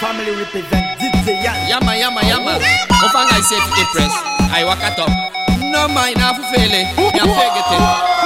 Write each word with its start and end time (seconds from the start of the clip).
family 0.00 0.32
represent 0.34 0.84
DJ 0.98 1.42
Yan. 1.44 1.56
Yama, 1.68 1.92
yama, 1.96 2.22
yama. 2.24 2.58
Ofanga 3.04 3.38
is 3.38 3.48
safe 3.48 3.62
impress. 3.78 4.12
I 4.50 4.64
walk 4.64 4.82
at 4.82 4.98
up. 4.98 5.10
No 5.60 5.88
mind, 5.88 6.18
I 6.18 6.34
feel 6.50 6.70
it. 6.70 6.86
Ya 7.14 7.24
fake 7.26 7.58
it. 7.60 7.66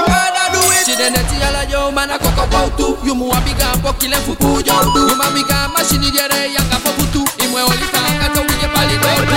Gotta 0.08 0.44
do 0.52 0.60
it. 0.72 0.84
Chidene 0.86 1.20
yala 1.40 1.62
yo 1.70 1.90
mana 1.90 2.18
koko 2.18 2.46
bautu. 2.52 2.98
You 3.04 3.14
mu 3.14 3.30
abiga 3.32 3.72
pokile 3.82 4.16
fuku 4.24 4.60
yo 4.66 4.76
do. 4.94 5.08
You 5.08 5.16
mamiga 5.16 5.68
machine 5.72 6.08
yere 6.12 6.52
yanga 6.52 6.78
fokutu. 6.82 7.24
Imwe 7.44 7.62
olita 7.62 8.00
kato 8.20 8.40
wige 8.48 8.68
pali 8.74 8.96
do 8.96 9.08
do. 9.28 9.36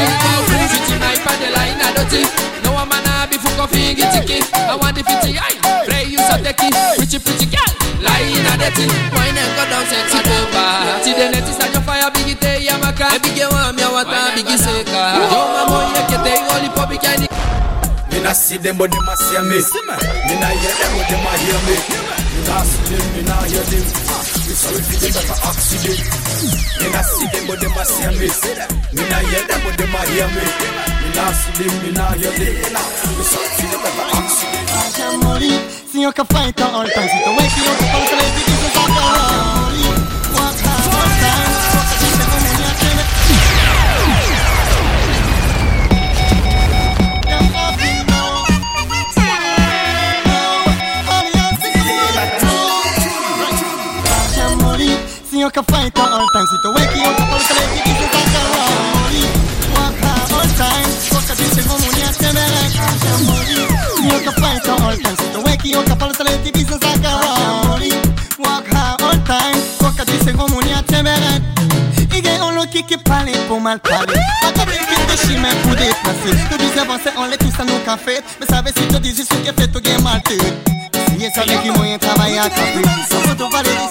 Fiti 0.72 0.96
na 1.00 1.14
ipadela 1.14 1.62
ina 1.68 1.92
doti. 1.96 2.22
No 2.64 2.74
one 2.74 2.90
mana 2.90 3.28
be 3.30 3.38
fuko 3.38 3.68
fingi 3.68 4.04
tiki. 4.12 4.44
I 4.54 4.76
want 4.76 4.96
the 4.96 5.04
fiti 5.04 5.38
ay. 5.38 5.56
You 6.12 6.18
so 6.18 6.36
teki. 6.44 6.70
Pretty 6.98 7.20
pretty 7.20 7.46
girl. 7.46 7.72
Lie 8.02 8.28
in 8.34 8.46
a 8.46 8.54
dirty. 8.58 8.88
Wine 9.16 9.38
and 9.38 9.52
go 9.56 9.64
down 9.70 9.86
sexy 9.86 10.20
over. 10.20 10.68
Chidene 11.06 11.40
yekete 16.52 16.60
oli 16.60 16.70
popi 16.70 16.98
kani. 16.98 17.28
Me 18.12 18.20
nah 18.22 18.34
see 18.34 18.58
them, 18.58 18.78
but 18.78 18.92
them 18.92 19.08
a 19.08 19.16
see 19.16 19.40
me. 19.40 19.58
Me 20.28 20.36
nah 20.40 20.48
hear 20.48 20.76
them, 20.76 20.92
but 20.98 21.08
them 21.10 21.26
a 21.26 21.32
hear 21.38 21.60
me. 21.68 21.76
Me 22.36 22.42
nah 22.48 22.64
see 22.64 22.96
them, 22.96 23.16
me 23.16 23.22
nah 23.24 23.42
hear 23.44 23.64
them. 23.64 23.86
Me 24.48 24.54
sorry 24.54 24.82
for 24.82 25.00
them 25.00 25.12
that 25.14 25.30
a 25.32 25.48
accident. 25.48 26.00
Me 26.82 26.88
nah 26.92 27.02
see 27.02 27.28
them, 27.32 27.48
but 27.48 27.60
them 27.60 27.78
a 27.78 27.86
see 27.86 28.08
me. 28.20 28.28
Me 28.94 29.04
nah 29.10 29.20
hear 29.30 29.44
them, 29.48 29.62
but 29.64 29.78
them 29.78 29.96
a 29.96 30.02
hear 30.12 30.28
me. 30.28 30.44
Me 31.02 31.10
nah 31.16 31.32
see 31.32 31.64
them, 31.64 31.74
me 31.84 31.92
nah 31.92 32.12
hear 32.20 32.32
them. 32.32 32.54
Me 33.18 33.24
sorry 33.24 33.48
for 33.56 33.68
them 33.72 33.82
that 33.84 34.00
a 34.00 34.18
accident. 34.18 34.62
Lascia 34.72 35.18
morì, 35.24 35.52
signor 35.92 36.14
che 36.14 36.24
fai 36.28 36.54
all 36.60 36.88
time 36.90 37.08
Si 37.08 37.24
tu 37.24 37.30
wake 37.36 37.58
you 37.58 37.72
up, 37.72 37.78
con 37.92 38.51
morì, 55.42 55.50
signor 55.50 55.52
che 55.52 55.62
fai 55.66 55.92
all 55.96 56.26
time 56.32 56.46
Si 56.46 56.60
tu 56.62 56.70
wake 56.70 56.96
you 56.98 57.10
up, 57.10 57.20
le 57.20 57.66
di 57.74 57.82
di 57.82 58.06
sa 58.12 58.22
sa 58.32 58.42
morì 58.94 59.24
Walk 59.74 60.00
hard 60.02 60.32
all 60.32 60.50
time 60.56 60.90
Poca 61.10 61.34
gente 61.36 61.64
come 61.66 61.88
mi 61.94 62.02
accende 62.04 62.42
Lascia 62.48 63.18
morì 63.26 63.56
Signor 63.96 64.22
che 64.22 64.32
fai 64.40 64.60
all 64.66 64.98
time 65.02 65.16
Si 65.18 65.32
tu 65.32 65.40
wake 65.42 65.68
you 65.68 65.80
up, 65.80 66.02
le 66.20 66.42
di 66.42 66.52
di 66.52 66.66
sa 66.66 66.78
sa 66.80 67.68
morì 67.68 67.92
Walk 68.38 68.68
hard 68.72 69.02
all 69.02 69.22
time 69.24 69.62
Poca 69.78 70.04
gente 70.04 70.32
come 70.34 70.64
mi 70.64 70.74
accende 70.74 71.14
Ige 72.12 72.40
on 72.42 72.54
le 72.54 72.68
qui 72.68 72.84
qui 72.84 72.98
parle 72.98 73.32
pour 73.48 73.60
mal 73.60 73.80
parler 73.80 74.20
comme 74.54 74.70
les 74.70 74.78
filles 74.78 75.06
de 75.08 75.16
chimie 75.16 75.56
pour 75.64 75.76
déplacer 75.76 76.38
Te 76.50 76.58
disais 76.58 76.82
avancer 76.82 77.12
on 77.18 77.26
les 77.26 77.38
tous 77.38 77.60
à 77.60 77.64
nos 77.64 77.80
cafés 77.80 78.22
Mais 78.40 78.46
savais 78.46 78.72
si 78.76 78.86
te 78.88 78.98
disais 78.98 79.24
ce 79.24 79.36
qui 79.36 79.52
fait 79.58 79.68
tout 79.68 79.82
gain 79.82 80.00
mal 80.02 80.22
tête 80.22 80.72
Si 81.08 81.24
et 81.24 81.32
savais 81.32 81.58
qui 81.64 81.70
moyen 81.70 81.98
travailler 81.98 82.40
à 82.40 82.50
café. 82.50 82.82
Sans 83.10 83.22
photo 83.22 83.50
valer 83.50 83.91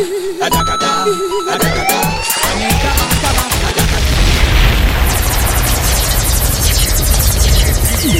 adakada, 0.00 0.90
adakada, 1.54 1.98
anika 2.50 2.90
makaba, 3.00 3.44
adakada. 3.68 4.10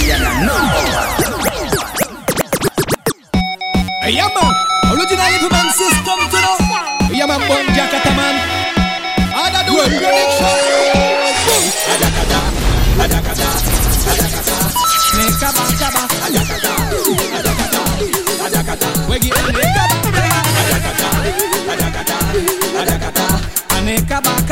Yana 0.09 0.33
nan. 0.47 0.70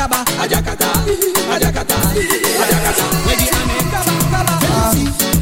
Make 0.09 0.17
a 0.17 0.25
back, 0.25 0.29
a 0.29 0.39
back. 0.39 0.49
Djakata, 0.49 0.91
ajakata, 1.53 1.97
ajakata. 2.65 3.05
We 3.27 3.35
give 3.37 3.53
them 3.53 3.67
make 3.69 3.93
a 3.93 4.03
back. 4.33 4.49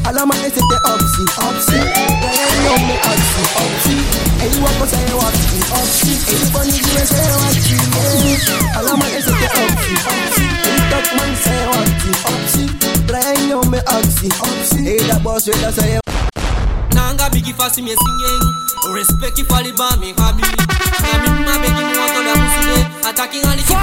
Alama 0.06 0.34
ese 0.46 0.60
te 0.60 0.76
opsi, 0.86 1.22
opsi 1.46 1.76
yo 1.76 2.74
me 2.86 2.96
opsi, 3.10 3.42
opsi 3.62 3.94
Eyi 4.42 4.58
wako 4.62 4.86
say 4.86 5.10
opsi, 5.18 5.58
opsi 5.74 6.12
Eyi 6.30 6.44
boni 6.52 6.72
jiwe 6.72 7.06
say 7.06 7.30
opsi, 7.34 7.74
yeah. 8.46 8.78
Alama 8.78 9.06
ese 9.10 9.30
te 9.30 9.48
opsi, 9.50 9.94
opsi 10.06 10.44
Eyi 10.66 10.82
top 10.90 11.06
man 11.16 11.32
say 11.42 11.66
opsi, 11.66 12.10
opsi 12.30 12.62
me 13.70 13.80
opsi, 13.80 14.28
opsi 14.28 14.78
Eyi 14.86 15.08
da 15.08 15.18
boss 15.18 15.46
we 15.48 15.54
da 15.60 15.70
say 15.72 15.98
nanga 16.94 17.28
bigi 17.30 17.52
fasi 17.52 17.82
me 17.82 17.90
singing. 17.94 18.42
Respect 18.94 19.38
if 19.38 19.50
ali 19.52 19.72
ba 19.72 19.96
mi 20.00 20.12
habi 20.16 20.42
na 21.02 21.18
mi 21.18 21.44
ma 21.44 21.58
begi 21.58 21.82
mi 21.84 21.94
wato 21.98 22.20
da 22.22 22.34
musude 22.40 22.78
attacking 23.08 23.44
ali 23.44 23.62
ki 23.62 23.74
pa 23.74 23.74
fo 23.74 23.74
ma 23.74 23.75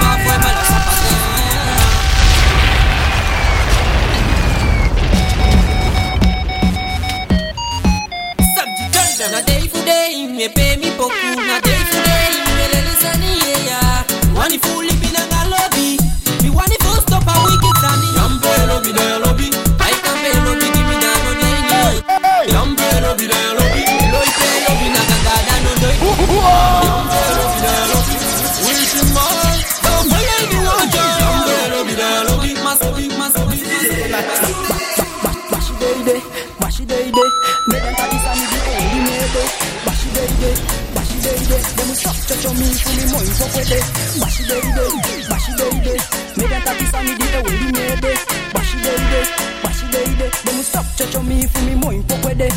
me 10.43 10.49
pay 10.49 10.75
me 10.75 10.89
poku 10.99 11.29
na 11.47 11.55
day 11.61 11.81
for 11.89 12.03
day 12.03 12.31
me 12.57 12.65
le 12.73 12.79
lisani 12.87 13.31
yeah. 13.67 14.03
Wani 14.35 14.57
fully 14.57 14.91
Day, 40.53 40.61
bashi 40.95 41.17
day 41.25 41.37
Dem 41.77 41.89
stop 41.95 42.17
chocho 42.27 42.51
me 42.59 42.67
fully 42.83 43.05
mo 43.11 43.19
info 43.27 43.45
kwede 43.53 43.79
Bashi 44.21 44.43
day, 44.49 44.61
bashi 45.29 45.51
day 45.57 45.99
Me 46.37 46.43
dan 46.51 46.61
kadi 46.67 46.85
sani 46.91 47.13
di 47.19 47.27
only 47.37 47.67
me 47.75 47.85
day 48.03 48.17
Bashi 48.53 48.77
day, 48.85 49.25
bashi 49.63 49.85
day 49.93 50.07
Dem 50.45 50.57
stop 50.69 50.85
chocho 50.97 51.19
me 51.27 51.37
fully 51.53 51.75
mo 51.81 51.89
info 51.91 52.15
kwede 52.23 52.49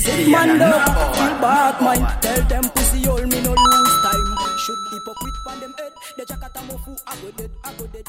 Sick 0.00 0.28
man 0.28 0.48
do, 0.58 0.70
feel 1.16 1.34
bad 1.44 1.76
mind. 1.84 2.06
Tell 2.22 2.40
them 2.48 2.64
pussy 2.74 3.06
all 3.06 3.20
me 3.26 3.38
no 3.44 3.52
lose 3.52 3.96
time. 4.04 4.26
Shoot 4.64 4.80
hypocrite 4.92 5.38
pan 5.46 5.60
them 5.60 5.72
head. 5.78 5.92
The 6.16 6.24
jackata 6.24 6.60
mo 6.66 6.76
fu 6.84 6.96
I 7.06 7.14
go 7.20 7.28
dead, 7.36 7.50
I 7.64 7.72
go 7.76 7.86
dead 7.92 8.06